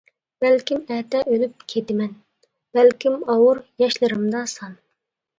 بەلكىم 0.43 0.79
ئەتە 0.93 1.19
ئۆلۈپ 1.33 1.65
كېتىمەن، 1.73 2.15
بەلكىم 2.77 3.19
ئاۋۇر 3.33 3.61
ياشلىرىمدا 3.83 4.41
سان. 4.55 4.73